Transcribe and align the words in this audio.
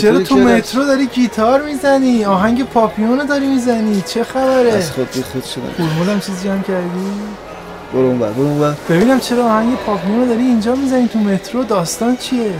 چرا 0.00 0.18
تو 0.18 0.36
مترو 0.36 0.84
داری 0.84 1.06
گیتار 1.06 1.62
می‌زنی؟ 1.62 2.24
آهنگ 2.24 2.64
پاپیونو 2.64 3.24
داری 3.24 3.46
می‌زنی؟ 3.46 4.02
چه 4.06 4.24
خبره؟ 4.24 4.72
از 4.72 4.90
خود 4.90 5.12
بی 5.12 5.22
خود 5.22 5.44
شدم. 5.44 5.62
پول 5.76 5.95
مولم 5.95 6.20
چیزی 6.20 6.48
جمع 6.48 6.62
کردی؟ 6.62 6.88
برو 7.92 8.00
اون 8.00 8.18
بر 8.18 8.30
برو 8.30 8.44
اون 8.44 8.60
بر 8.60 8.74
ببینم 8.90 9.20
چرا 9.20 9.44
آهنگ 9.44 9.76
پاپیونو 9.76 10.26
داری 10.26 10.42
اینجا 10.42 10.74
می‌زنی 10.74 11.08
تو 11.08 11.18
مترو؟ 11.18 11.64
داستان 11.64 12.16
چیه؟ 12.16 12.50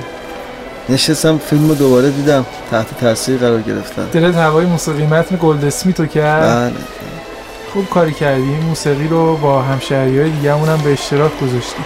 نشستم 0.88 1.38
فیلم 1.38 1.68
رو 1.68 1.74
دوباره 1.74 2.10
دیدم. 2.10 2.46
تحت 2.70 3.00
تاثیر 3.00 3.36
قرار 3.36 3.62
گرفتم. 3.62 4.08
دلت 4.12 4.34
هوای 4.34 4.66
موسیقی 4.66 5.06
متن 5.06 5.38
گلداسمیتو 5.42 6.06
کرد؟ 6.06 6.56
بله. 6.56 6.72
خوب 7.72 7.90
کاری 7.90 8.12
کردی. 8.12 8.42
موسیقی 8.42 9.08
رو 9.08 9.36
با 9.36 9.62
همشهری 9.62 10.20
های 10.20 10.30
دیگه 10.30 10.54
هم 10.54 10.80
به 10.84 10.92
اشتراک 10.92 11.32
گذاشتی. 11.40 11.82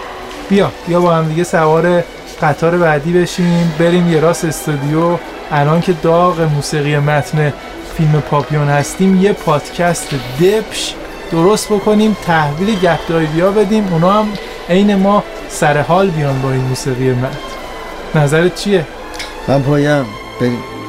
بیا 0.49 0.73
بیا 0.87 1.01
با 1.01 1.15
هم 1.15 1.29
دیگه 1.29 1.45
سوار 1.45 2.05
قطار 2.43 2.79
بعدی 2.79 3.13
بشیم. 3.13 3.73
بریم 3.79 4.13
یه 4.13 4.21
راست 4.21 4.45
استودیو. 4.45 5.17
الان 5.51 5.81
که 5.81 5.93
داغ 5.93 6.41
موسیقی 6.41 6.99
متن 6.99 7.53
فیلم 7.97 8.21
پاپیون 8.21 8.69
هستیم 8.69 9.23
یه 9.23 9.33
پادکست 9.33 10.09
دپش 10.41 10.95
درست 11.33 11.73
بکنیم 11.73 12.16
تحویل 12.27 12.79
گپ 12.80 13.13
ها 13.41 13.51
بدیم 13.51 13.89
اونا 13.93 14.13
هم 14.13 14.29
عین 14.69 14.95
ما 14.95 15.24
سر 15.49 15.80
حال 15.80 16.11
بیان 16.11 16.43
با 16.43 16.52
این 16.52 16.61
موسیقی 16.61 17.11
متن. 17.11 17.39
نظرت 18.15 18.55
چیه؟ 18.55 18.87
من 19.49 19.63
پایم. 19.63 20.07
بریم. 20.41 20.80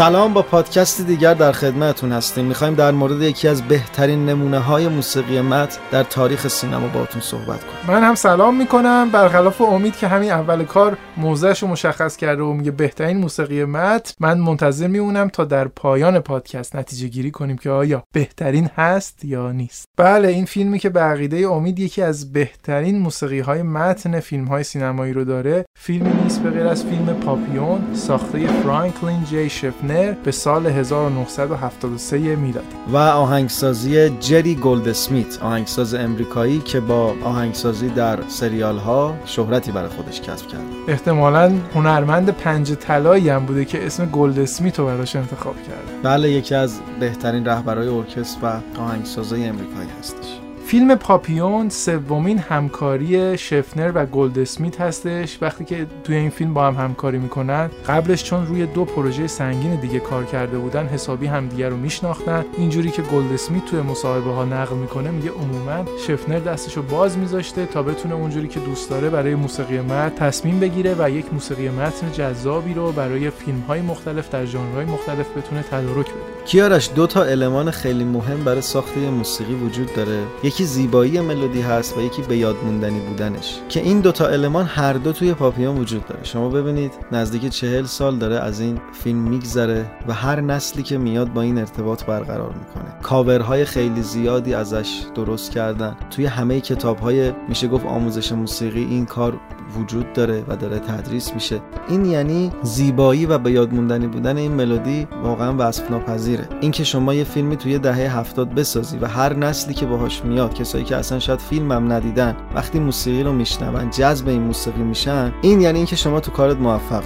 سلام 0.00 0.32
با 0.32 0.42
پادکست 0.42 1.06
دیگر 1.06 1.34
در 1.34 1.52
خدمتتون 1.52 2.12
هستیم. 2.12 2.44
می‌خوایم 2.44 2.74
در 2.74 2.90
مورد 2.90 3.22
یکی 3.22 3.48
از 3.48 3.62
بهترین 3.62 4.26
نمونه 4.26 4.58
های 4.58 4.88
موسیقی 4.88 5.40
مت 5.40 5.78
در 5.90 6.02
تاریخ 6.02 6.48
سینما 6.48 6.88
باتون 6.88 7.20
صحبت 7.20 7.64
کنیم. 7.64 7.96
من 7.96 8.02
هم 8.02 8.14
سلام 8.14 8.56
می‌کنم. 8.56 9.10
برخلاف 9.12 9.60
امید 9.60 9.96
که 9.96 10.08
همین 10.08 10.30
اول 10.30 10.64
کار 10.64 10.96
موضعش 11.16 11.62
رو 11.62 11.68
مشخص 11.68 12.16
کرده 12.16 12.42
و 12.42 12.52
میگه 12.52 12.70
بهترین 12.70 13.16
موسیقی 13.16 13.64
مت 13.64 14.14
من 14.20 14.38
منتظر 14.38 14.86
میمونم 14.86 15.28
تا 15.28 15.44
در 15.44 15.68
پایان 15.68 16.18
پادکست 16.18 16.76
نتیجه 16.76 17.08
گیری 17.08 17.30
کنیم 17.30 17.56
که 17.56 17.70
آیا 17.70 18.02
بهترین 18.14 18.70
هست 18.76 19.24
یا 19.24 19.52
نیست. 19.52 19.84
بله 19.96 20.28
این 20.28 20.44
فیلمی 20.44 20.78
که 20.78 20.90
به 20.90 21.00
عقیده 21.00 21.36
امید 21.36 21.78
یکی 21.78 22.02
از 22.02 22.32
بهترین 22.32 22.98
موسیقی 22.98 23.40
های 23.40 23.62
متن 23.62 24.20
فیلم 24.20 24.44
های 24.44 24.64
سینمایی 24.64 25.12
رو 25.12 25.24
داره 25.24 25.64
فیلمی 25.78 26.22
نیست 26.22 26.42
به 26.42 26.50
غیر 26.50 26.66
از 26.66 26.84
فیلم 26.84 27.06
پاپیون 27.06 27.94
ساخته 27.94 28.46
فرانکلین 28.46 29.24
جی 29.24 29.50
شفنر. 29.50 29.89
به 30.24 30.32
سال 30.32 30.66
1973 30.66 32.36
میلادی. 32.36 32.66
و 32.92 32.96
آهنگسازی 32.96 34.08
جری 34.08 34.54
گولد 34.54 34.88
اسمیت 34.88 35.42
آهنگساز 35.42 35.94
امریکایی 35.94 36.58
که 36.58 36.80
با 36.80 37.14
آهنگسازی 37.24 37.88
در 37.88 38.18
سریال 38.28 38.78
ها 38.78 39.14
شهرتی 39.24 39.72
برای 39.72 39.88
خودش 39.88 40.20
کسب 40.20 40.46
کرد. 40.46 40.60
احتمالا 40.88 41.52
هنرمند 41.74 42.30
پنج 42.30 42.72
طلایی 42.72 43.28
هم 43.28 43.46
بوده 43.46 43.64
که 43.64 43.86
اسم 43.86 44.06
گولد 44.06 44.38
اسمیت 44.38 44.78
رو 44.78 44.86
براش 44.86 45.16
انتخاب 45.16 45.56
کرده 45.56 45.92
بله 46.02 46.30
یکی 46.30 46.54
از 46.54 46.80
بهترین 47.00 47.44
رهبرای 47.44 47.88
ارکستر 47.88 48.38
و 48.42 48.80
آهنگسازای 48.80 49.44
امریکایی 49.46 49.88
هستش. 49.98 50.49
فیلم 50.70 50.94
پاپیون 50.94 51.68
سومین 51.68 52.38
همکاری 52.38 53.38
شفنر 53.38 53.92
و 53.94 54.06
گولد 54.06 54.38
اسمیت 54.38 54.80
هستش. 54.80 55.38
وقتی 55.42 55.64
که 55.64 55.86
توی 56.04 56.16
این 56.16 56.30
فیلم 56.30 56.54
با 56.54 56.66
هم 56.66 56.74
همکاری 56.74 57.18
می‌کنن 57.18 57.70
قبلش 57.86 58.24
چون 58.24 58.46
روی 58.46 58.66
دو 58.66 58.84
پروژه 58.84 59.26
سنگین 59.26 59.74
دیگه 59.74 60.00
کار 60.00 60.24
کرده 60.24 60.58
بودن 60.58 60.86
حسابی 60.86 61.26
همدیگه 61.26 61.68
رو 61.68 61.76
میشناختن. 61.76 62.44
اینجوری 62.58 62.90
که 62.90 63.02
گولد 63.02 63.32
اسمیت 63.32 63.64
توی 63.64 63.80
مصاحبه 63.80 64.30
ها 64.30 64.44
نقل 64.44 64.76
می‌کنه 64.76 65.10
میگه 65.10 65.30
عموما 65.30 65.84
شفنر 66.06 66.38
دستش 66.38 66.76
رو 66.76 66.82
باز 66.82 67.18
میذاشته 67.18 67.66
تا 67.66 67.82
بتونه 67.82 68.14
اونجوری 68.14 68.48
که 68.48 68.60
دوست 68.60 68.90
داره 68.90 69.10
برای 69.10 69.34
موسیقی 69.34 69.80
متن 69.80 70.08
تصمیم 70.08 70.60
بگیره 70.60 70.96
و 70.98 71.10
یک 71.10 71.32
موسیقی 71.32 71.68
متن 71.68 72.12
جذابی 72.12 72.74
رو 72.74 72.92
برای 72.92 73.30
فیلم 73.30 73.60
های 73.60 73.80
مختلف 73.80 74.30
در 74.30 74.44
ژانرهای 74.44 74.84
مختلف 74.84 75.36
بتونه 75.36 75.62
تدارک 75.62 76.06
بده. 76.06 76.29
کیارش 76.44 76.90
دو 76.94 77.06
تا 77.06 77.22
المان 77.22 77.70
خیلی 77.70 78.04
مهم 78.04 78.44
برای 78.44 78.60
ساخت 78.60 78.96
موسیقی 78.96 79.54
وجود 79.54 79.94
داره. 79.94 80.22
یکی 80.42 80.64
زیبایی 80.64 81.20
ملودی 81.20 81.60
هست 81.60 81.98
و 81.98 82.00
یکی 82.00 82.22
به 82.22 82.36
یاد 82.36 82.56
موندنی 82.64 83.00
بودنش. 83.00 83.60
که 83.68 83.80
این 83.80 84.00
دوتا 84.00 84.26
المان 84.26 84.66
هر 84.66 84.92
دو 84.92 85.12
توی 85.12 85.34
پاپیون 85.34 85.78
وجود 85.78 86.06
داره. 86.06 86.24
شما 86.24 86.48
ببینید 86.48 86.92
نزدیک 87.12 87.48
چهل 87.48 87.84
سال 87.84 88.16
داره 88.16 88.36
از 88.36 88.60
این 88.60 88.80
فیلم 88.92 89.18
میگذره 89.18 89.86
و 90.08 90.12
هر 90.12 90.40
نسلی 90.40 90.82
که 90.82 90.98
میاد 90.98 91.32
با 91.32 91.42
این 91.42 91.58
ارتباط 91.58 92.04
برقرار 92.04 92.52
می‌کنه. 92.52 93.00
کاورهای 93.02 93.64
خیلی 93.64 94.02
زیادی 94.02 94.54
ازش 94.54 95.02
درست 95.14 95.50
کردن. 95.50 95.96
توی 96.10 96.26
همه 96.26 96.60
کتابهای 96.60 97.32
میشه 97.48 97.68
گفت 97.68 97.86
آموزش 97.86 98.32
موسیقی 98.32 98.84
این 98.84 99.06
کار 99.06 99.40
وجود 99.78 100.12
داره 100.12 100.44
و 100.48 100.56
داره 100.56 100.78
تدریس 100.78 101.34
میشه. 101.34 101.60
این 101.88 102.04
یعنی 102.04 102.52
زیبایی 102.62 103.26
و 103.26 103.38
به 103.38 103.52
یاد 103.52 103.74
موندنی 103.74 104.06
بودن 104.06 104.36
این 104.36 104.52
ملودی 104.52 105.08
واقعا 105.22 105.54
وصف 105.58 105.90
ناپذیره 105.90 106.48
اینکه 106.60 106.84
شما 106.84 107.14
یه 107.14 107.24
فیلمی 107.24 107.56
توی 107.56 107.78
دهه 107.78 108.18
هفتاد 108.18 108.54
بسازی 108.54 108.98
و 108.98 109.06
هر 109.06 109.36
نسلی 109.36 109.74
که 109.74 109.86
باهاش 109.86 110.24
میاد 110.24 110.54
کسایی 110.54 110.84
که 110.84 110.96
اصلا 110.96 111.18
شاید 111.18 111.38
فیلم 111.38 111.72
هم 111.72 111.92
ندیدن 111.92 112.36
وقتی 112.54 112.80
موسیقی 112.80 113.22
رو 113.22 113.32
میشنون 113.32 113.90
جذب 113.90 114.28
این 114.28 114.42
موسیقی 114.42 114.82
میشن 114.82 115.32
این 115.42 115.60
یعنی 115.60 115.78
اینکه 115.78 115.96
شما 115.96 116.20
تو 116.20 116.30
کارت 116.30 116.56
موفق 116.56 117.02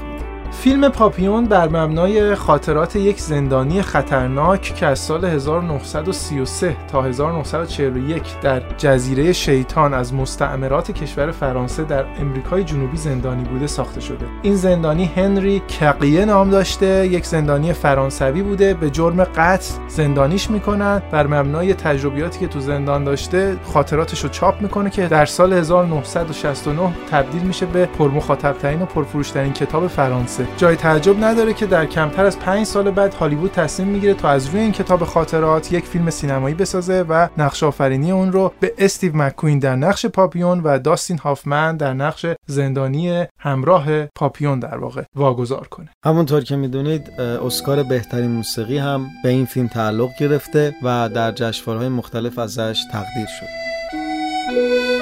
فیلم 0.61 0.89
پاپیون 0.89 1.45
بر 1.45 1.69
مبنای 1.69 2.35
خاطرات 2.35 2.97
یک 2.97 3.21
زندانی 3.21 3.83
خطرناک 3.83 4.63
که 4.63 4.87
از 4.87 4.99
سال 4.99 5.25
1933 5.25 6.77
تا 6.93 7.03
1941 7.03 8.41
در 8.41 8.63
جزیره 8.79 9.33
شیطان 9.33 9.95
از 9.95 10.15
مستعمرات 10.15 10.91
کشور 10.91 11.31
فرانسه 11.31 11.85
در 11.85 12.05
امریکای 12.21 12.65
جنوبی 12.65 12.97
زندانی 12.97 13.45
بوده 13.45 13.67
ساخته 13.67 14.01
شده. 14.01 14.27
این 14.43 14.57
زندانی 14.57 15.05
هنری 15.05 15.63
کقیه 15.81 16.25
نام 16.25 16.51
داشته 16.51 17.07
یک 17.07 17.27
زندانی 17.27 17.73
فرانسوی 17.73 18.43
بوده 18.43 18.75
به 18.75 18.91
جرم 18.91 19.25
قتل 19.25 19.75
زندانیش 19.89 20.51
می‌کنن 20.51 21.03
بر 21.11 21.27
مبنای 21.27 21.75
تجربیاتی 21.75 22.39
که 22.39 22.47
تو 22.47 22.61
زندان 22.61 23.05
داشته 23.05 23.57
خاطراتش 23.65 24.25
رو 24.25 24.29
چاپ 24.29 24.63
می‌کنه 24.63 24.91
که 24.91 25.07
در 25.07 25.27
سال 25.27 25.53
1969 25.53 26.93
تبدیل 27.11 27.43
میشه 27.43 27.67
به 27.67 27.87
پرمخاطبترین 27.87 28.83
و 28.83 28.87
پرفروشترین 28.87 29.53
کتاب 29.53 29.87
فرانسه. 29.87 30.44
جای 30.57 30.77
تعجب 30.77 31.25
نداره 31.25 31.55
که 31.55 31.67
در 31.67 31.87
کمتر 31.87 32.25
از 32.25 32.39
پنج 32.39 32.67
سال 32.67 32.91
بعد 32.91 33.15
هالیوود 33.15 33.53
تصمیم 33.53 33.89
می‌گیره 33.89 34.15
تا 34.15 34.29
از 34.29 34.47
روی 34.47 34.61
این 34.61 34.73
کتاب 34.73 35.05
خاطرات 35.05 35.73
یک 35.73 35.85
فیلم 35.85 36.11
سینمایی 36.11 36.55
بسازه 36.55 37.03
و 37.09 37.29
نقش 37.39 37.63
آفرینی 37.63 38.13
اون 38.13 38.33
رو 38.33 38.53
به 38.61 38.75
استیو 38.79 39.17
مکوین 39.17 39.59
در 39.59 39.77
نقش 39.77 40.07
پاپیون 40.07 40.61
و 40.61 40.79
داستین 40.79 41.19
هافمن 41.19 41.77
در 41.77 41.95
نقش 41.95 42.27
زندانی 42.47 43.25
همراه 43.39 44.07
پاپیون 44.07 44.59
در 44.59 44.77
واقع 44.77 45.03
واگذار 45.15 45.69
کنه. 45.69 45.89
همونطور 46.05 46.45
که 46.45 46.57
می‌دونید 46.57 47.11
اسکار 47.21 47.83
بهترین 47.83 48.31
موسیقی 48.31 48.79
هم 48.79 49.07
به 49.23 49.29
این 49.29 49.47
فیلم 49.47 49.67
تعلق 49.67 50.11
گرفته 50.21 50.75
و 50.83 51.09
در 51.15 51.33
جشنواره‌های 51.33 51.89
مختلف 51.89 52.39
ازش 52.39 52.81
تقدیر 52.93 53.27
شد. 53.27 54.94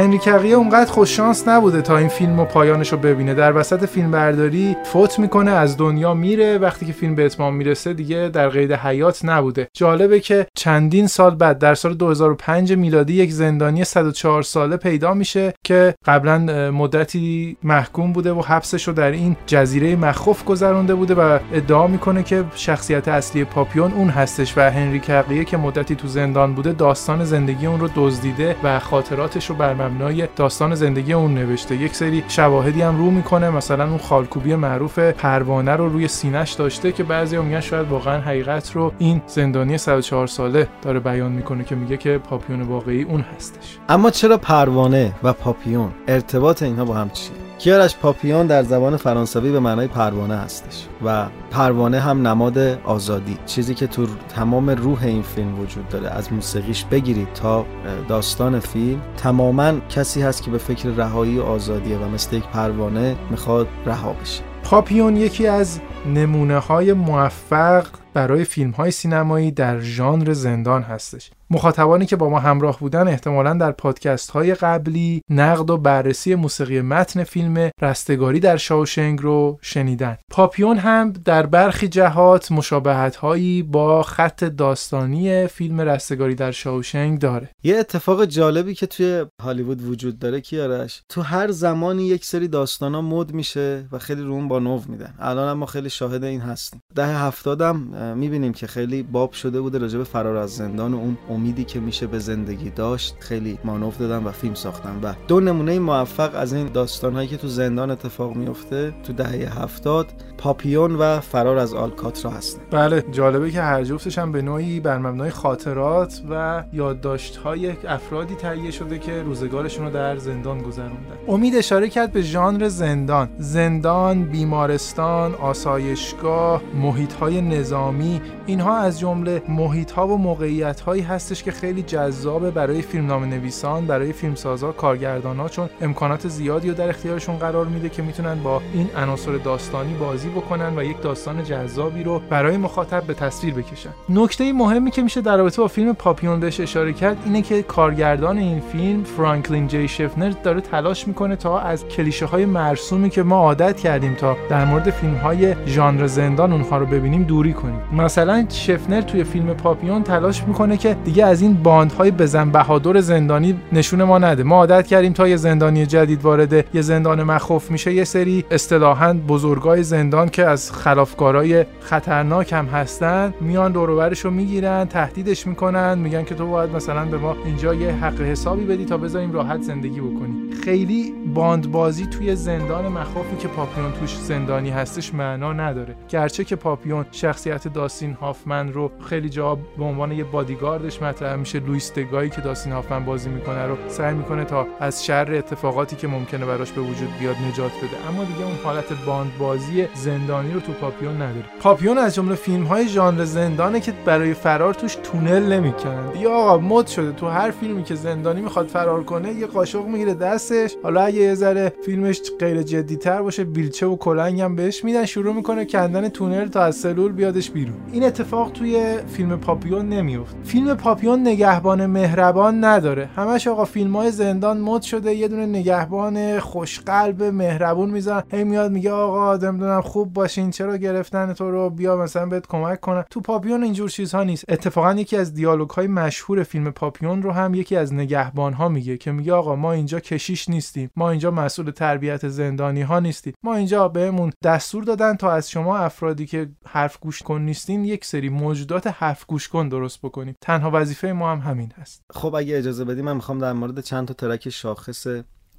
هنری 0.00 0.18
کقیه 0.18 0.54
اونقدر 0.54 0.90
خوش 0.90 1.16
شانس 1.16 1.48
نبوده 1.48 1.82
تا 1.82 1.96
این 1.96 2.08
فیلم 2.08 2.40
و 2.40 2.44
پایانش 2.44 2.92
رو 2.92 2.98
ببینه. 2.98 3.34
در 3.34 3.56
وسط 3.56 3.84
فیلم 3.84 4.10
برداری 4.10 4.76
فوت 4.84 5.18
می‌کنه 5.18 5.50
از 5.50 5.76
دنیا 5.76 6.14
میره. 6.14 6.58
وقتی 6.58 6.86
که 6.86 6.92
فیلم 6.92 7.14
به 7.14 7.24
اتمام 7.24 7.54
می‌رسه 7.54 7.92
دیگه 7.92 8.30
در 8.32 8.48
قید 8.48 8.72
حیات 8.72 9.24
نبوده. 9.24 9.68
جالبه 9.74 10.20
که 10.20 10.46
چندین 10.56 11.06
سال 11.06 11.34
بعد 11.34 11.58
در 11.58 11.74
سال 11.74 11.94
2005 11.94 12.72
میلادی 12.72 13.14
یک 13.14 13.32
زندانی 13.32 13.84
104 13.84 14.42
ساله 14.42 14.76
پیدا 14.76 15.14
میشه 15.14 15.54
که 15.64 15.94
قبلا 16.06 16.70
مدتی 16.70 17.56
محکوم 17.62 18.12
بوده 18.12 18.32
و 18.32 18.42
حبسش 18.42 18.88
رو 18.88 18.94
در 18.94 19.10
این 19.10 19.36
جزیره 19.46 19.96
مخوف 19.96 20.44
گذرونده 20.44 20.94
بوده 20.94 21.14
و 21.14 21.38
ادعا 21.52 21.86
می‌کنه 21.86 22.22
که 22.22 22.44
شخصیت 22.54 23.08
اصلی 23.08 23.44
پاپیون 23.44 23.92
اون 23.92 24.08
هستش 24.08 24.58
و 24.58 24.60
هنری 24.60 25.00
کقیه 25.00 25.44
که 25.44 25.56
مدتی 25.56 25.94
تو 25.94 26.08
زندان 26.08 26.54
بوده 26.54 26.72
داستان 26.72 27.24
زندگی 27.24 27.66
اون 27.66 27.80
رو 27.80 27.88
دزدیده 27.96 28.56
و 28.62 28.78
خاطراتش 28.78 29.50
رو 29.50 29.56
بر 29.56 29.74
مبنای 29.90 30.28
داستان 30.36 30.74
زندگی 30.74 31.12
اون 31.12 31.34
نوشته. 31.34 31.76
یک 31.76 31.94
سری 31.94 32.24
شواهدی 32.28 32.82
هم 32.82 32.98
رو 32.98 33.10
می‌کنه. 33.10 33.50
مثلا 33.50 33.88
اون 33.88 33.98
خالکوبی 33.98 34.54
معروف 34.54 34.98
پروانه 34.98 35.72
رو 35.72 35.88
روی 35.88 36.08
سینش 36.08 36.52
داشته 36.52 36.92
که 36.92 37.02
بعضی 37.02 37.38
میگن 37.38 37.60
شاید 37.60 37.88
واقعا 37.88 38.20
حقیقت 38.20 38.72
رو 38.72 38.92
این 38.98 39.22
زندانی 39.26 39.78
104 39.78 40.26
ساله 40.26 40.68
داره 40.82 41.00
بیان 41.00 41.32
می‌کنه 41.32 41.64
که 41.64 41.74
میگه 41.74 41.96
که 41.96 42.18
پاپیون 42.18 42.62
واقعی 42.62 43.02
اون 43.02 43.24
هستش. 43.36 43.78
اما 43.88 44.10
چرا 44.10 44.36
پروانه 44.38 45.12
و 45.22 45.32
پاپیون 45.32 45.90
ارتباط 46.08 46.62
اینها 46.62 46.84
با 46.84 46.94
هم 46.94 47.10
چیه؟ 47.10 47.49
کیارش 47.60 47.96
پاپیون 47.96 48.46
در 48.46 48.62
زبان 48.62 48.96
فرانسوی 48.96 49.52
به 49.52 49.60
معنای 49.60 49.86
پروانه 49.86 50.36
هستش 50.36 50.86
و 51.04 51.26
پروانه 51.50 52.00
هم 52.00 52.26
نماد 52.26 52.58
آزادی 52.84 53.38
چیزی 53.46 53.74
که 53.74 53.86
تو 53.86 54.06
تمام 54.28 54.70
روح 54.70 55.04
این 55.04 55.22
فیلم 55.22 55.60
وجود 55.60 55.88
داره. 55.88 56.08
از 56.08 56.32
موسیقیش 56.32 56.84
بگیرید 56.84 57.32
تا 57.32 57.66
داستان 58.08 58.60
فیلم. 58.60 59.02
تماما 59.16 59.72
کسی 59.88 60.22
هست 60.22 60.42
که 60.42 60.50
به 60.50 60.58
فکر 60.58 60.88
رهایی 60.88 61.38
و 61.38 61.42
آزادیه 61.42 61.98
و 61.98 62.08
مثل 62.08 62.36
یک 62.36 62.44
پروانه 62.44 63.16
می‌خواد 63.30 63.68
رها 63.86 64.12
بشه. 64.12 64.42
پاپیون 64.64 65.16
یکی 65.16 65.46
از 65.46 65.80
نمونه 66.14 66.58
های 66.58 66.92
موفق 66.92 67.86
برای 68.12 68.44
فیلم 68.44 68.70
های 68.70 68.90
سینمایی 68.90 69.50
در 69.50 69.80
ژانر 69.80 70.32
زندان 70.32 70.82
هستش. 70.82 71.30
مخاطبانی 71.52 72.06
که 72.06 72.16
با 72.16 72.28
ما 72.28 72.38
همراه 72.38 72.78
بودن 72.78 73.08
احتمالا 73.08 73.54
در 73.54 73.72
پادکست 73.72 74.30
های 74.30 74.54
قبلی 74.54 75.22
نقد 75.30 75.70
و 75.70 75.78
بررسی 75.78 76.34
موسیقی 76.34 76.80
متن 76.80 77.24
فیلم 77.24 77.70
رستگاری 77.82 78.40
در 78.40 78.56
شاوشنگ 78.56 79.22
رو 79.22 79.58
شنیدن. 79.62 80.16
پاپیون 80.30 80.78
هم 80.78 81.12
در 81.12 81.46
برخی 81.46 81.88
جهات 81.88 82.52
مشابهت 82.52 83.16
هایی 83.16 83.62
با 83.62 84.02
خط 84.02 84.44
داستانی 84.44 85.46
فیلم 85.46 85.80
رستگاری 85.80 86.34
در 86.34 86.50
شاوشنگ 86.50 87.18
داره. 87.18 87.48
یه 87.62 87.76
اتفاق 87.76 88.24
جالبی 88.24 88.74
که 88.74 88.86
توی 88.86 89.24
هالیوود 89.42 89.82
وجود 89.82 90.18
داره 90.18 90.40
کیارش 90.40 91.02
تو 91.08 91.22
هر 91.22 91.50
زمانی 91.50 92.02
یک 92.02 92.24
سری 92.24 92.48
داستانا 92.48 93.02
مد 93.02 93.32
میشه 93.32 93.86
و 93.92 93.98
خیلی 93.98 94.22
رو 94.22 94.48
با 94.48 94.58
نو 94.58 94.80
میدن. 94.88 95.14
الان 95.18 95.52
ما 95.52 95.66
خیلی 95.66 95.90
شاهد 95.90 96.24
این 96.24 96.40
هستیم. 96.40 96.82
ده 96.94 97.06
هفتادم 97.06 97.94
می‌بینیم 98.00 98.52
که 98.52 98.66
خیلی 98.66 99.02
باب 99.02 99.32
شده 99.32 99.60
بوده 99.60 99.78
راجع 99.78 99.98
به 99.98 100.04
فرار 100.04 100.36
از 100.36 100.50
زندان 100.50 100.94
و 100.94 100.96
اون 100.96 101.18
امیدی 101.30 101.64
که 101.64 101.80
میشه 101.80 102.06
به 102.06 102.18
زندگی 102.18 102.70
داشت 102.70 103.16
خیلی 103.18 103.58
مانوف 103.64 103.98
دادن 103.98 104.24
و 104.24 104.30
فیلم 104.30 104.54
ساختن. 104.54 105.00
و 105.02 105.14
دو 105.28 105.40
نمونه 105.40 105.78
موفق 105.78 106.30
از 106.34 106.52
این 106.52 106.66
داستان 106.66 107.14
هایی 107.14 107.28
که 107.28 107.36
تو 107.36 107.48
زندان 107.48 107.90
اتفاق 107.90 108.36
میفته 108.36 108.94
تو 109.04 109.12
دهه 109.12 109.62
هفتاد 109.62 110.06
پاپیون 110.38 110.94
و 110.94 111.20
فرار 111.20 111.58
از 111.58 111.74
آلکاترا 111.74 112.30
هستن. 112.30 112.60
بله 112.70 113.04
جالبه 113.12 113.50
که 113.50 113.60
هر 113.60 113.84
جفتش 113.84 114.18
هم 114.18 114.32
به 114.32 114.42
نوعی 114.42 114.80
بر 114.80 114.98
مبنای 114.98 115.30
خاطرات 115.30 116.22
و 116.30 116.64
یادداشت 116.72 117.36
های 117.36 117.72
افرادی 117.88 118.34
تهیه 118.34 118.70
شده 118.70 118.98
که 118.98 119.22
روزگارشون 119.22 119.84
رو 119.84 119.92
در 119.92 120.16
زندان 120.16 120.62
گذروندن. 120.62 121.16
امید 121.28 121.54
اشاره 121.54 121.88
کرد 121.88 122.12
به 122.12 122.22
ژانر 122.22 122.68
زندان. 122.68 123.28
زندان 123.38 124.24
بیمارستان 124.24 125.34
آسایشگاه 125.34 126.62
محیط 126.74 127.12
های 127.12 127.40
نظامی 127.90 128.20
اینها 128.46 128.76
از 128.78 129.00
جمله 129.00 129.42
محیط 129.48 129.90
ها 129.90 130.08
و 130.08 130.18
موقعیت 130.18 130.80
هایی 130.80 131.02
هستش 131.02 131.42
که 131.42 131.50
خیلی 131.50 131.82
جذابه 131.82 132.50
برای 132.50 132.82
فیلمنامه 132.82 133.26
نویسان 133.26 133.86
برای 133.86 134.12
فیلمسازا 134.12 134.72
کارگردان 134.72 135.36
ها 135.36 135.48
چون 135.48 135.68
امکانات 135.80 136.28
زیادی 136.28 136.68
رو 136.68 136.74
در 136.74 136.88
اختیارشون 136.88 137.36
قرار 137.36 137.66
میده 137.66 137.88
که 137.88 138.02
می‌تونن 138.02 138.42
با 138.42 138.62
این 138.74 138.90
عناصر 138.96 139.36
داستانی 139.36 139.94
بازی 139.94 140.28
بکنن 140.28 140.78
و 140.78 140.84
یک 140.84 141.02
داستان 141.02 141.44
جذابی 141.44 142.02
رو 142.02 142.22
برای 142.30 142.56
مخاطب 142.56 143.02
به 143.02 143.14
تصویر 143.14 143.54
بکشن. 143.54 143.90
نکته 144.08 144.52
مهمی 144.52 144.90
که 144.90 145.02
میشه 145.02 145.20
در 145.20 145.36
رابطه 145.36 145.62
با 145.62 145.68
فیلم 145.68 145.92
پاپیون 145.92 146.40
بهش 146.40 146.60
اشاره 146.60 146.92
کرد 146.92 147.16
اینه 147.24 147.42
که 147.42 147.62
کارگردان 147.62 148.38
این 148.38 148.60
فیلم 148.60 149.04
فرانکلین 149.04 149.66
جی 149.66 149.88
شفنر 149.88 150.30
داره 150.42 150.60
تلاش 150.60 151.08
می‌کنه 151.08 151.36
تا 151.36 151.58
از 151.58 151.88
کلیشه 151.88 152.26
های 152.26 152.44
مرسومی 152.44 153.10
که 153.10 153.22
ما 153.22 153.36
عادت 153.36 153.76
کردیم 153.76 154.14
تا 154.14 154.36
در 154.50 154.64
مورد 154.64 154.90
فیلم 154.90 155.14
های 155.14 155.54
ژانر 155.66 156.06
زندان 156.06 156.52
اونها 156.52 156.78
رو 156.78 156.86
ببینیم 156.86 157.22
دوری 157.22 157.52
کنیم. 157.52 157.79
مثلا 157.92 158.46
شفنر 158.48 159.00
توی 159.00 159.24
فیلم 159.24 159.54
پاپیون 159.54 160.02
تلاش 160.02 160.44
می‌کنه 160.44 160.76
که 160.76 160.96
دیگه 161.04 161.24
از 161.24 161.42
این 161.42 161.54
باندهای 161.54 162.10
بزن 162.10 162.50
بهادر 162.50 163.00
زندانی 163.00 163.60
نشون 163.72 164.02
ما 164.02 164.18
نده. 164.18 164.42
ما 164.42 164.56
عادت 164.56 164.86
کردیم 164.86 165.12
تا 165.12 165.28
یه 165.28 165.36
زندانی 165.36 165.86
جدید 165.86 166.22
وارد 166.22 166.74
یه 166.74 166.82
زندان 166.82 167.22
مخوف 167.22 167.70
میشه 167.70 167.94
یه 167.94 168.04
سری 168.04 168.44
اصطلاحا 168.50 169.12
بزرگای 169.28 169.82
زندان 169.82 170.28
که 170.28 170.46
از 170.46 170.72
خلافکارای 170.72 171.64
خطرناک 171.80 172.52
هم 172.52 172.66
هستن 172.66 173.34
میان 173.40 173.72
دور 173.72 174.14
رو 174.22 174.30
می‌گیرن 174.30 174.84
تهدیدش 174.84 175.46
می‌کنن 175.46 175.98
میگن 175.98 176.24
که 176.24 176.34
تو 176.34 176.46
باید 176.46 176.70
مثلا 176.76 177.04
به 177.04 177.18
ما 177.18 177.36
اینجا 177.44 177.74
یه 177.74 177.92
حق 177.92 178.20
حسابی 178.20 178.64
بدی 178.64 178.84
تا 178.84 178.96
بذاریم 178.96 179.32
راحت 179.32 179.62
زندگی 179.62 180.00
بکنی. 180.00 180.50
خیلی 180.64 181.14
باندبازی 181.34 182.06
توی 182.06 182.36
زندان 182.36 182.88
مخوفی 182.88 183.36
که 183.38 183.48
پاپیون 183.48 183.92
توش 183.92 184.18
زندانی 184.18 184.70
هستش 184.70 185.14
معنا 185.14 185.52
نداره. 185.52 185.94
گرچه 186.08 186.44
که 186.44 186.56
پاپیون 186.56 187.06
شخصیت 187.12 187.68
داستین 187.74 188.12
هافمن 188.12 188.72
رو 188.72 188.90
خیلی 189.08 189.28
جا 189.28 189.54
به 189.54 189.84
عنوان 189.84 190.12
یه 190.12 190.24
بادیگاردش 190.24 191.02
مطرح 191.02 191.36
میشه. 191.36 191.60
لوئیس 191.60 191.92
دگایی 191.92 192.30
که 192.30 192.40
داستین 192.40 192.72
هافمن 192.72 193.04
بازی 193.04 193.28
می‌کنه 193.28 193.66
رو 193.66 193.76
سعی 193.88 194.14
می‌کنه 194.14 194.44
تا 194.44 194.66
از 194.80 195.04
شر 195.04 195.34
اتفاقاتی 195.34 195.96
که 195.96 196.08
ممکنه 196.08 196.46
براش 196.46 196.72
به 196.72 196.80
وجود 196.80 197.08
بیاد 197.20 197.36
نجات 197.48 197.72
بده. 197.78 198.08
اما 198.08 198.24
دیگه 198.24 198.44
اون 198.44 198.56
حالت 198.64 198.84
باندبازی 199.06 199.86
زندانی 199.94 200.52
رو 200.52 200.60
تو 200.60 200.72
پاپیون 200.72 201.14
نداره. 201.14 201.44
پاپیون 201.60 201.98
از 201.98 202.14
جمله 202.14 202.34
فیلم 202.34 202.64
های 202.64 202.88
ژانر 202.88 203.24
زندانه 203.24 203.80
که 203.80 203.92
برای 204.04 204.34
فرار 204.34 204.74
توش 204.74 204.94
تونل 204.94 205.52
نمی‌کنن. 205.52 206.12
دیگه 206.12 206.28
آقا 206.28 206.58
مد 206.58 206.86
شده. 206.86 207.12
تو 207.12 207.28
هر 207.28 207.50
فیلمی 207.50 207.82
که 207.82 207.94
زندانی 207.94 208.40
می‌خواد 208.40 208.66
فرار 208.66 209.04
کنه 209.04 209.32
یه 209.32 209.46
قاشق 209.46 209.84
می‌گیره 209.86 210.14
دستش. 210.14 210.76
حالا 210.82 211.02
اگه 211.02 211.18
یه 211.18 211.34
ذره 211.34 211.72
فیلمش 211.84 212.20
غیر 212.40 212.62
جدی 212.62 212.96
تر 212.96 213.22
باشه 213.22 213.44
بیلچه 213.44 213.86
و 213.86 213.96
کلنگ 213.96 214.40
هم 214.40 214.56
بهش 214.56 214.84
میدن. 214.84 215.04
شروع 215.04 215.34
می‌کنه 215.34 215.64
کندن 215.64 216.08
تونل 216.08 216.48
تا 216.48 216.62
از 216.62 216.76
سلول 216.76 217.12
بیادش 217.12 217.50
این 217.92 218.04
اتفاق 218.04 218.50
توی 218.50 218.98
فیلم 219.08 219.36
پاپیون 219.36 219.88
نمیفت 219.88 220.36
فیلم 220.44 220.74
پاپیون 220.74 221.20
نگهبان 221.20 221.86
مهربان 221.86 222.64
نداره. 222.64 223.08
همش 223.16 223.48
آقا 223.48 223.64
فیلم 223.64 223.96
های 223.96 224.10
زندان 224.10 224.60
مد 224.60 224.82
شده 224.82 225.14
یه 225.14 225.28
دونه 225.28 225.46
نگهبان 225.46 226.38
خوشقلب 226.38 227.22
مهربون 227.22 227.90
میزن 227.90 228.22
هی 228.32 228.44
میاد 228.44 228.72
میگه 228.72 228.90
آقا 228.90 229.36
نمی‌دونم 229.36 229.80
خوب 229.80 230.12
باشین 230.12 230.50
چرا 230.50 230.76
گرفتن 230.76 231.32
تو 231.32 231.50
رو؟ 231.50 231.70
بیا 231.70 231.96
مثلا 231.96 232.26
بهت 232.26 232.46
کمک 232.46 232.80
کنم. 232.80 233.04
تو 233.10 233.20
پاپیون 233.20 233.62
اینجور 233.62 233.90
چیزها 233.90 234.24
نیست. 234.24 234.44
اتفاقا 234.48 234.94
یکی 234.94 235.16
از 235.16 235.34
دیالوگ 235.34 235.70
های 235.70 235.86
مشهور 235.86 236.42
فیلم 236.42 236.70
پاپیون 236.70 237.22
رو 237.22 237.30
هم 237.30 237.54
یکی 237.54 237.76
از 237.76 237.94
نگهبان 237.94 238.52
ها 238.52 238.68
میگه 238.68 238.96
که 238.96 239.12
میگه 239.12 239.32
آقا 239.32 239.56
ما 239.56 239.72
اینجا 239.72 240.00
کشیش 240.00 240.48
نیستیم. 240.48 240.90
ما 240.96 241.10
اینجا 241.10 241.30
مسئول 241.30 241.70
تربیت 241.70 242.28
زندانی 242.28 242.82
ها 242.82 243.00
نیستیم. 243.00 243.34
ما 243.42 243.54
اینجا 243.54 243.88
بهمون 243.88 244.32
دستور 244.44 244.84
دادن 244.84 245.16
تا 245.16 245.32
از 245.32 245.50
شما 245.50 245.78
افرادی 245.78 246.26
که 246.26 246.48
حرف 246.68 246.98
گوش 246.98 247.22
کن 247.22 247.40
نیستین 247.50 247.84
یک 247.84 248.04
سری 248.04 248.28
موجودات 248.28 248.86
حرف 248.86 249.26
گوش 249.26 249.48
کن 249.48 249.68
درست 249.68 249.98
بکنیم. 250.02 250.36
تنها 250.40 250.70
وظیفه 250.72 251.12
ما 251.12 251.32
هم 251.32 251.38
همین 251.38 251.72
هست. 251.76 252.02
خب 252.10 252.34
اگه 252.34 252.58
اجازه 252.58 252.84
بدی 252.84 253.02
من 253.02 253.16
می‌خوام 253.16 253.38
در 253.38 253.52
مورد 253.52 253.80
چند 253.80 254.08
تا 254.08 254.14
ترک 254.14 254.48
شاخص 254.48 255.06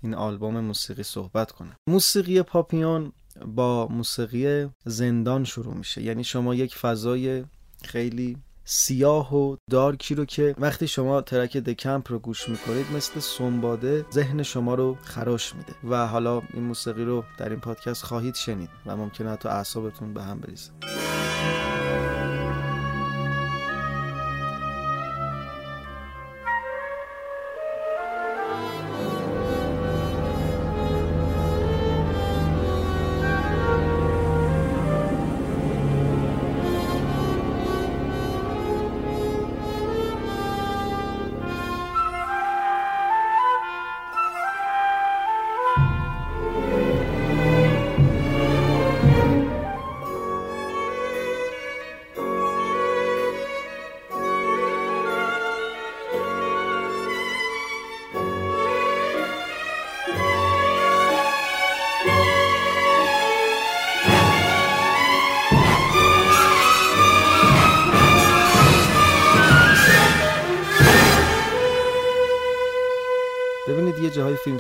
این 0.04 0.14
آلبوم 0.14 0.60
موسیقی 0.60 1.04
صحبت 1.04 1.52
کنم. 1.52 1.76
موسیقی 1.88 2.42
پاپیون 2.42 3.12
با 3.46 3.88
موسیقی 3.88 4.70
زندان 4.86 5.44
شروع 5.44 5.74
میشه. 5.74 6.02
یعنی 6.02 6.24
شما 6.24 6.56
یک 6.56 6.76
فضای 6.76 7.44
خیلی 7.84 8.38
سیاه 8.66 9.36
و 9.36 9.56
دارکی 9.72 10.16
رو 10.16 10.26
که 10.26 10.56
وقتی 10.58 10.88
شما 10.88 11.22
ترک 11.22 11.58
دکمپ 11.58 12.12
رو 12.12 12.20
گوش 12.20 12.50
می‌کنید 12.50 12.86
مثل 12.96 13.20
سنباده 13.20 14.06
ذهن 14.14 14.44
شما 14.44 14.76
رو 14.76 14.98
خراش 15.02 15.56
میده. 15.56 15.74
و 15.90 16.08
حالا 16.08 16.42
این 16.54 16.64
موسیقی 16.64 17.04
رو 17.04 17.24
در 17.38 17.50
این 17.50 17.60
پادکست 17.60 18.04
خواهید 18.04 18.36
شنید 18.36 18.70
و 18.86 18.98
ممکنه 18.98 19.30
حتی 19.30 19.50
اعصابتون 19.50 20.14
به 20.14 20.24
هم 20.24 20.40
بریزه. 20.40 20.72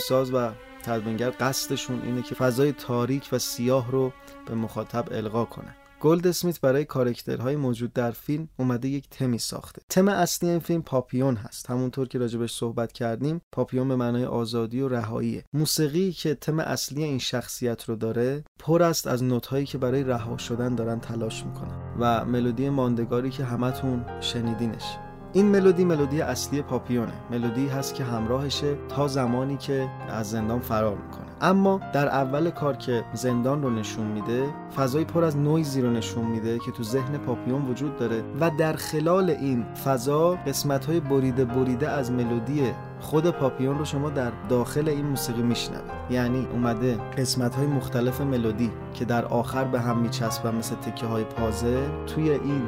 فیلمساز 0.01 0.33
و 0.33 0.51
تدوینگر 0.83 1.33
قصدشون 1.39 2.01
اینه 2.01 2.21
که 2.21 2.35
فضای 2.35 2.71
تاریک 2.71 3.29
و 3.31 3.39
سیاه 3.39 3.91
رو 3.91 4.13
به 4.47 4.55
مخاطب 4.55 5.05
القا 5.11 5.45
کنه 5.45 5.75
گلد 5.99 6.27
اسمیت 6.27 6.61
برای 6.61 6.85
کارکترهای 6.85 7.55
موجود 7.55 7.93
در 7.93 8.11
فیلم 8.11 8.49
اومده 8.57 8.87
یک 8.87 9.09
تمی 9.09 9.37
ساخته. 9.37 9.81
تم 9.89 10.07
اصلی 10.07 10.49
این 10.49 10.59
فیلم 10.59 10.81
پاپیون 10.81 11.35
هست. 11.35 11.69
همونطور 11.69 12.07
که 12.07 12.19
راجبش 12.19 12.53
صحبت 12.53 12.91
کردیم 12.91 13.41
پاپیون 13.51 13.87
به 13.87 13.95
معنای 13.95 14.25
آزادی 14.25 14.81
و 14.81 14.87
رهایی 14.87 15.43
موسیقی 15.53 16.11
که 16.11 16.35
تم 16.35 16.59
اصلی 16.59 17.03
این 17.03 17.19
شخصیت 17.19 17.89
رو 17.89 17.95
داره 17.95 18.43
پر 18.59 18.83
است 18.83 19.07
از 19.07 19.23
نوتهایی 19.23 19.65
که 19.65 19.77
برای 19.77 20.03
رها 20.03 20.37
شدن 20.37 20.75
دارن 20.75 20.99
تلاش 20.99 21.45
می‌کنن 21.45 21.95
و 21.99 22.25
ملودی 22.25 22.69
ماندگاری 22.69 23.29
که 23.29 23.43
همتون 23.43 24.05
شنیدینش. 24.21 25.10
این 25.33 25.45
ملودی 25.45 25.85
ملودی 25.85 26.21
اصلی 26.21 26.61
پاپیونه. 26.61 27.13
ملودی 27.31 27.67
هست 27.67 27.95
که 27.95 28.03
همراهشه 28.03 28.75
تا 28.89 29.07
زمانی 29.07 29.57
که 29.57 29.89
از 30.09 30.29
زندان 30.29 30.59
فرار 30.59 30.97
می‌کنه. 30.97 31.30
اما 31.41 31.79
در 31.93 32.07
اول 32.07 32.49
کار 32.49 32.75
که 32.75 33.03
زندان 33.13 33.63
رو 33.63 33.69
نشون 33.69 34.07
میده 34.07 34.45
فضای 34.75 35.05
پر 35.05 35.23
از 35.23 35.37
نویزی 35.37 35.81
رو 35.81 35.89
نشون 35.91 36.25
میده 36.25 36.59
که 36.59 36.71
تو 36.71 36.83
ذهن 36.83 37.17
پاپیون 37.17 37.61
وجود 37.61 37.97
داره 37.97 38.23
و 38.39 38.51
در 38.57 38.73
خلال 38.73 39.29
این 39.29 39.65
فضا 39.85 40.35
قسمت 40.47 40.85
های 40.85 40.99
بریده 40.99 41.45
بریده 41.45 41.89
از 41.89 42.11
ملودی 42.11 42.61
خود 42.99 43.29
پاپیون 43.29 43.77
رو 43.77 43.85
شما 43.85 44.09
در 44.09 44.31
داخل 44.49 44.89
این 44.89 45.05
موسیقی 45.05 45.41
میشنوید. 45.41 45.91
یعنی 46.09 46.47
اومده 46.53 46.97
قسمت 47.17 47.55
های 47.55 47.67
مختلف 47.67 48.21
ملودی 48.21 48.71
که 48.93 49.05
در 49.05 49.25
آخر 49.25 49.63
به 49.63 49.79
هم 49.79 49.97
میچسبن 49.97 50.55
مثل 50.55 50.75
تکه 50.75 51.05
های 51.05 51.23
پازه 51.23 51.89
توی 52.07 52.31
این 52.31 52.61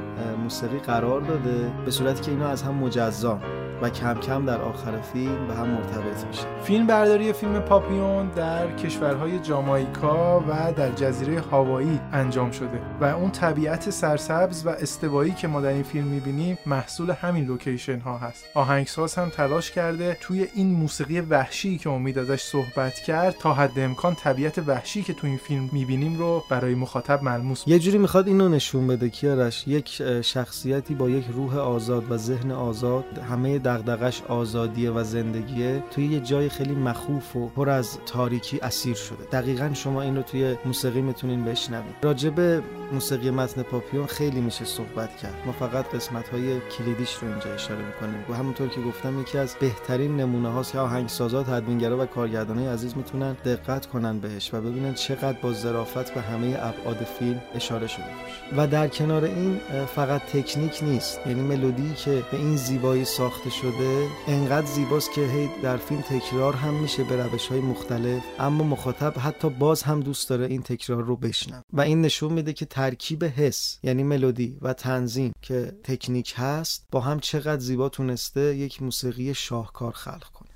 موسیقی 0.44 0.78
قرار 0.78 1.22
داده 1.22 1.72
به 1.86 1.92
صورتی 1.92 2.22
که 2.22 2.32
اینا 2.32 2.48
از 2.48 2.64
هم 2.64 2.74
مجزا. 2.74 3.40
و 3.82 3.90
کم 3.90 4.14
کم 4.14 4.46
در 4.46 4.62
آخر 4.62 5.02
فیلم 5.02 5.48
به 5.48 5.54
هم 5.54 5.68
مرتبط 5.68 6.26
میشه. 6.28 6.44
فیلم 6.64 6.88
برداری 6.88 7.34
فیلم 7.34 7.60
پاپیون 7.60 8.30
در 8.30 8.76
کشورهای 8.76 9.40
جامائیکا 9.40 10.40
و 10.40 10.74
در 10.76 10.92
جزیره 10.92 11.42
هاوایی 11.42 12.00
انجام 12.14 12.52
شده 12.52 12.82
و 13.02 13.06
اون 13.06 13.32
طبیعت 13.32 13.90
سرسبز 13.90 14.66
و 14.66 14.70
استوایی 14.70 15.32
که 15.32 15.48
ما 15.48 15.62
در 15.62 15.70
این 15.70 15.84
فیلم 15.84 16.08
می‌بینیم 16.08 16.58
محصول 16.66 17.12
همین 17.12 17.46
لوکیشن 17.46 18.00
ها 18.00 18.18
هست. 18.18 18.46
آهنگساز 18.54 19.16
هم 19.16 19.30
تلاش 19.30 19.72
کرده 19.72 20.18
توی 20.22 20.48
این 20.56 20.74
موسیقی 20.74 21.20
وحشی 21.22 21.78
که 21.78 21.90
امید 21.90 22.20
ازش 22.20 22.42
صحبت 22.42 22.94
کرد 22.94 23.36
تا 23.40 23.54
حد 23.54 23.80
امکان 23.80 24.16
طبیعت 24.16 24.58
وحشی 24.68 25.04
که 25.04 25.14
تو 25.14 25.28
این 25.28 25.38
فیلم 25.38 25.70
می‌بینیم 25.72 26.18
رو 26.18 26.44
برای 26.50 26.76
مخاطب 26.76 27.24
ملموس 27.24 27.64
یه 27.68 27.80
جوری 27.80 27.98
می‌خواد 27.98 28.28
اینو 28.28 28.50
نشون 28.50 28.88
بده 28.88 29.10
کیارش 29.10 29.68
یک 29.68 30.04
شخصیتی 30.22 30.96
با 30.96 31.10
یک 31.10 31.26
روح 31.34 31.58
آزاد 31.58 32.12
و 32.12 32.18
ذهن 32.18 32.52
آزاد 32.52 33.06
همه 33.30 33.60
دغدغش 33.66 34.22
آزادیه 34.22 34.92
و 34.92 35.04
زندگیه 35.04 35.84
توی 35.92 36.06
یه 36.06 36.20
جای 36.20 36.50
خیلی 36.50 36.76
مخوف 36.76 37.36
و 37.36 37.48
پر 37.48 37.70
از 37.70 37.98
تاریکی 38.06 38.60
اسیر 38.60 38.96
شده. 38.96 39.24
دقیقا 39.32 39.70
شما 39.74 40.02
این 40.02 40.16
رو 40.16 40.22
توی 40.22 40.56
موسیقی 40.66 41.02
می‌تونین 41.02 41.46
بشنوید. 41.46 41.96
راجب 42.04 42.64
موسیقی 42.94 43.32
متن 43.32 43.62
پاپیون 43.62 44.06
خیلی 44.06 44.42
میشه 44.42 44.66
صحبت 44.66 45.18
کرد. 45.18 45.44
ما 45.46 45.52
فقط 45.52 45.86
قسمت 45.96 46.30
های 46.30 46.60
کلیدیش 46.60 47.14
رو 47.14 47.28
اینجا 47.28 47.54
اشاره 47.54 47.86
می‌کنیم. 47.86 48.26
و 48.30 48.34
همونطور 48.34 48.68
که 48.68 48.82
گفتم 48.82 49.22
یکی 49.22 49.38
از 49.38 49.56
بهترین 49.60 50.18
نمونه 50.18 50.50
هاست 50.50 50.72
که 50.72 50.80
آهنگسازا 50.80 51.44
تدوینگرا 51.44 52.04
و 52.04 52.06
کارگردانای 52.06 52.68
عزیز 52.68 52.98
می‌تونن 52.98 53.34
دقت 53.46 53.86
کنن 53.86 54.20
بهش 54.20 54.54
و 54.54 54.62
ببینن 54.62 54.94
چقدر 54.94 55.38
با 55.42 55.54
ظرافت 55.54 56.14
به 56.14 56.22
همه 56.22 56.58
ابعاد 56.60 56.98
فیلم 57.20 57.42
اشاره 57.56 57.88
شده 57.88 58.06
باشه. 58.06 58.62
و 58.62 58.68
در 58.68 58.88
کنار 58.88 59.24
این 59.24 59.60
فقط 59.96 60.22
تکنیک 60.22 60.80
نیست. 60.82 61.20
یعنی 61.28 61.42
ملودی 61.42 61.94
که 61.94 62.24
به 62.32 62.38
این 62.38 62.56
زیبایی 62.56 63.06
ساخته 63.06 63.50
شده 63.62 64.08
انقدر 64.28 64.66
زیباست 64.66 65.14
که 65.14 65.22
هی 65.22 65.50
در 65.64 65.78
فیلم 65.78 66.02
تکرار 66.02 66.54
هم 66.54 66.74
میشه 66.74 67.04
به 67.04 67.24
روش 67.24 67.48
های 67.48 67.60
مختلف 67.60 68.24
اما 68.40 68.64
مخاطب 68.64 69.14
حتی 69.20 69.50
باز 69.50 69.84
هم 69.84 70.00
دوست 70.00 70.30
داره 70.30 70.46
این 70.46 70.62
تکرار 70.62 71.04
رو 71.04 71.16
بشنم 71.16 71.64
و 71.74 71.82
این 71.82 72.02
نشون 72.02 72.34
میده 72.34 72.54
که 72.54 72.66
ترکیب 72.66 73.24
حس 73.24 73.80
یعنی 73.84 74.04
ملودی 74.04 74.58
و 74.62 74.74
تنظیم 74.74 75.32
که 75.42 75.72
تکنیک 75.84 76.34
هست 76.38 76.88
با 76.92 77.00
هم 77.00 77.20
چقدر 77.20 77.60
زیبا 77.60 77.90
تونسته 77.90 78.56
یک 78.56 78.82
موسیقی 78.82 79.34
شاهکار 79.34 79.92
خلق 79.92 80.30
کنه. 80.34 80.54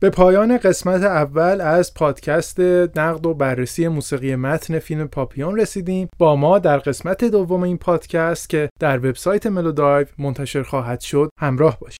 به 0.00 0.10
پایان 0.10 0.58
قسمت 0.58 1.02
اول 1.02 1.60
از 1.60 1.94
پادکست 1.94 2.60
نقد 2.60 3.26
و 3.26 3.34
بررسی 3.34 3.88
موسیقی 3.88 4.36
متن 4.36 4.78
فیلم 4.78 5.08
پاپیون 5.08 5.60
رسیدیم. 5.60 6.08
با 6.18 6.36
ما 6.36 6.58
در 6.58 6.78
قسمت 6.78 7.24
دوم 7.24 7.62
این 7.62 7.78
پادکست 7.78 8.48
که 8.48 8.70
در 8.80 8.98
وبسایت 8.98 9.46
ملودایو 9.46 10.06
منتشر 10.18 10.62
خواهد 10.62 11.00
شد 11.00 11.30
همراه 11.40 11.78
باشید. 11.80 11.96